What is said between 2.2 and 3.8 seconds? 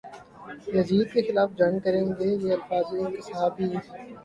یہ الفاظ ایک صحابی